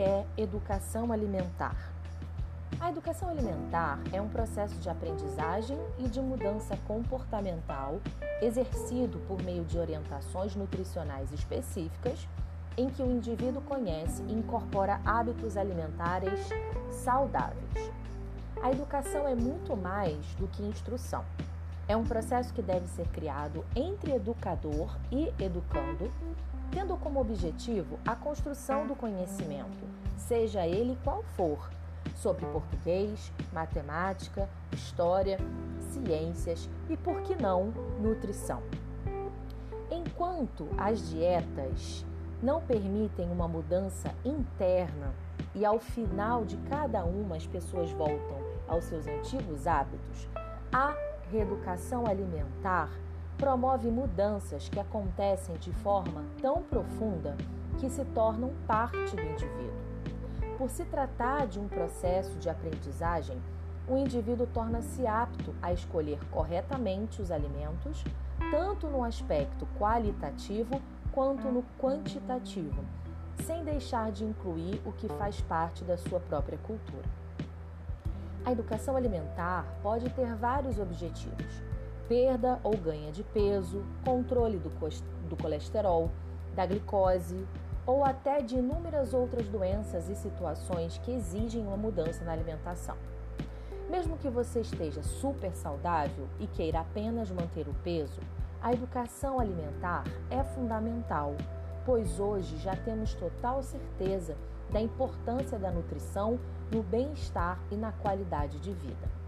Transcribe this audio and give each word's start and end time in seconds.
é 0.00 0.26
educação 0.36 1.12
alimentar? 1.12 1.92
A 2.80 2.90
educação 2.90 3.28
alimentar 3.28 3.98
é 4.12 4.20
um 4.20 4.28
processo 4.28 4.74
de 4.76 4.88
aprendizagem 4.88 5.78
e 5.98 6.08
de 6.08 6.20
mudança 6.20 6.76
comportamental 6.86 8.00
exercido 8.40 9.18
por 9.28 9.42
meio 9.42 9.64
de 9.64 9.78
orientações 9.78 10.56
nutricionais 10.56 11.30
específicas, 11.32 12.26
em 12.76 12.88
que 12.88 13.02
o 13.02 13.10
indivíduo 13.10 13.62
conhece 13.62 14.22
e 14.24 14.32
incorpora 14.32 15.00
hábitos 15.04 15.56
alimentares 15.56 16.48
saudáveis. 16.90 17.92
A 18.62 18.70
educação 18.70 19.28
é 19.28 19.34
muito 19.34 19.76
mais 19.76 20.24
do 20.36 20.48
que 20.48 20.62
instrução. 20.62 21.24
É 21.92 21.96
um 21.96 22.04
processo 22.04 22.54
que 22.54 22.62
deve 22.62 22.86
ser 22.86 23.06
criado 23.08 23.66
entre 23.76 24.12
educador 24.12 24.96
e 25.10 25.30
educando, 25.38 26.10
tendo 26.70 26.96
como 26.96 27.20
objetivo 27.20 27.98
a 28.06 28.16
construção 28.16 28.86
do 28.86 28.96
conhecimento, 28.96 29.86
seja 30.16 30.66
ele 30.66 30.96
qual 31.04 31.22
for, 31.36 31.68
sobre 32.16 32.46
português, 32.46 33.30
matemática, 33.52 34.48
história, 34.72 35.38
ciências 35.90 36.66
e, 36.88 36.96
por 36.96 37.20
que 37.20 37.36
não, 37.36 37.74
nutrição. 38.00 38.62
Enquanto 39.90 40.66
as 40.78 41.10
dietas 41.10 42.06
não 42.42 42.62
permitem 42.62 43.30
uma 43.30 43.46
mudança 43.46 44.14
interna 44.24 45.12
e 45.54 45.62
ao 45.62 45.78
final 45.78 46.46
de 46.46 46.56
cada 46.70 47.04
uma 47.04 47.36
as 47.36 47.46
pessoas 47.46 47.92
voltam 47.92 48.38
aos 48.66 48.84
seus 48.84 49.06
antigos 49.06 49.66
hábitos, 49.66 50.26
a 50.72 51.11
reeducação 51.32 52.06
alimentar 52.06 52.90
promove 53.38 53.90
mudanças 53.90 54.68
que 54.68 54.78
acontecem 54.78 55.56
de 55.56 55.72
forma 55.72 56.22
tão 56.42 56.62
profunda 56.62 57.34
que 57.78 57.88
se 57.88 58.04
tornam 58.04 58.52
parte 58.66 59.16
do 59.16 59.22
indivíduo. 59.22 59.82
Por 60.58 60.68
se 60.68 60.84
tratar 60.84 61.46
de 61.46 61.58
um 61.58 61.66
processo 61.66 62.38
de 62.38 62.50
aprendizagem, 62.50 63.40
o 63.88 63.96
indivíduo 63.96 64.46
torna-se 64.46 65.06
apto 65.06 65.54
a 65.62 65.72
escolher 65.72 66.20
corretamente 66.30 67.22
os 67.22 67.32
alimentos, 67.32 68.04
tanto 68.50 68.86
no 68.86 69.02
aspecto 69.02 69.66
qualitativo 69.78 70.80
quanto 71.12 71.48
no 71.48 71.64
quantitativo, 71.80 72.84
sem 73.44 73.64
deixar 73.64 74.12
de 74.12 74.24
incluir 74.24 74.80
o 74.84 74.92
que 74.92 75.08
faz 75.08 75.40
parte 75.40 75.82
da 75.82 75.96
sua 75.96 76.20
própria 76.20 76.58
cultura. 76.58 77.22
A 78.44 78.50
educação 78.50 78.96
alimentar 78.96 79.64
pode 79.82 80.10
ter 80.10 80.34
vários 80.34 80.78
objetivos: 80.78 81.62
perda 82.08 82.58
ou 82.64 82.76
ganho 82.76 83.12
de 83.12 83.22
peso, 83.22 83.84
controle 84.04 84.58
do, 84.58 84.70
do 85.28 85.36
colesterol, 85.36 86.10
da 86.54 86.66
glicose 86.66 87.46
ou 87.86 88.04
até 88.04 88.40
de 88.40 88.56
inúmeras 88.56 89.12
outras 89.12 89.48
doenças 89.48 90.08
e 90.08 90.14
situações 90.14 90.98
que 90.98 91.12
exigem 91.12 91.66
uma 91.66 91.76
mudança 91.76 92.24
na 92.24 92.32
alimentação. 92.32 92.96
Mesmo 93.90 94.16
que 94.16 94.28
você 94.28 94.60
esteja 94.60 95.02
super 95.02 95.54
saudável 95.54 96.26
e 96.38 96.46
queira 96.46 96.80
apenas 96.80 97.30
manter 97.30 97.68
o 97.68 97.74
peso, 97.82 98.20
a 98.60 98.72
educação 98.72 99.40
alimentar 99.40 100.04
é 100.30 100.42
fundamental, 100.42 101.34
pois 101.84 102.20
hoje 102.20 102.56
já 102.58 102.76
temos 102.76 103.14
total 103.14 103.62
certeza 103.62 104.36
da 104.72 104.80
importância 104.80 105.58
da 105.58 105.70
nutrição 105.70 106.38
no 106.72 106.82
bem-estar 106.82 107.58
e 107.70 107.76
na 107.76 107.92
qualidade 107.92 108.58
de 108.58 108.72
vida. 108.72 109.22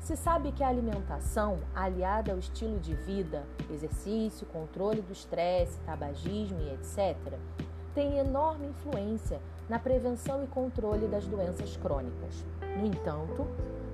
Se 0.00 0.16
sabe 0.16 0.50
que 0.52 0.64
a 0.64 0.68
alimentação, 0.68 1.58
aliada 1.74 2.32
ao 2.32 2.38
estilo 2.38 2.78
de 2.80 2.94
vida, 2.94 3.44
exercício, 3.70 4.46
controle 4.48 5.00
do 5.00 5.12
estresse, 5.12 5.78
tabagismo 5.86 6.60
e 6.60 6.74
etc., 6.74 7.16
tem 7.94 8.18
enorme 8.18 8.66
influência 8.66 9.40
na 9.68 9.78
prevenção 9.78 10.42
e 10.42 10.46
controle 10.48 11.06
das 11.06 11.26
doenças 11.26 11.76
crônicas. 11.76 12.44
No 12.76 12.86
entanto, 12.86 13.46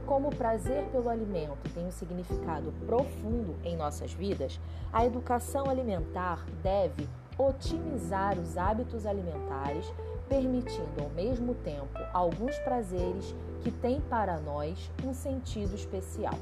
como 0.07 0.29
o 0.29 0.35
prazer 0.35 0.85
pelo 0.87 1.11
alimento 1.11 1.71
tem 1.75 1.87
um 1.87 1.91
significado 1.91 2.73
profundo 2.87 3.55
em 3.63 3.77
nossas 3.77 4.13
vidas, 4.13 4.59
a 4.91 5.05
educação 5.05 5.69
alimentar 5.69 6.47
deve 6.63 7.07
otimizar 7.37 8.39
os 8.39 8.57
hábitos 8.57 9.05
alimentares 9.05 9.93
permitindo 10.29 11.03
ao 11.03 11.11
mesmo 11.11 11.55
tempo 11.55 11.99
alguns 12.13 12.57
prazeres 12.59 13.35
que 13.63 13.71
têm 13.71 14.01
para 14.03 14.39
nós 14.41 14.91
um 15.05 15.13
sentido 15.13 15.75
especial. 15.75 16.39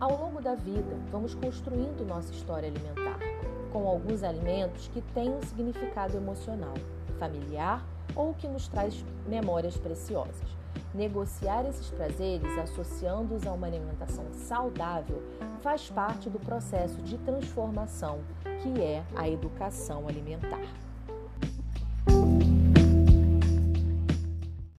Ao 0.00 0.16
longo 0.16 0.40
da 0.40 0.54
vida, 0.54 0.96
vamos 1.10 1.34
construindo 1.34 2.04
nossa 2.04 2.32
história 2.32 2.68
alimentar, 2.68 3.18
com 3.72 3.86
alguns 3.86 4.22
alimentos 4.24 4.88
que 4.88 5.00
têm 5.14 5.30
um 5.30 5.42
significado 5.42 6.16
emocional, 6.16 6.74
familiar 7.18 7.86
ou 8.16 8.34
que 8.34 8.48
nos 8.48 8.66
traz 8.66 9.04
memórias 9.28 9.76
preciosas. 9.76 10.56
Negociar 10.94 11.64
esses 11.66 11.88
prazeres 11.90 12.58
associando-os 12.58 13.46
a 13.46 13.52
uma 13.52 13.66
alimentação 13.66 14.24
saudável 14.32 15.22
faz 15.60 15.88
parte 15.88 16.28
do 16.28 16.38
processo 16.40 17.00
de 17.02 17.16
transformação 17.18 18.18
que 18.62 18.82
é 18.82 19.02
a 19.16 19.28
educação 19.28 20.06
alimentar. 20.08 20.60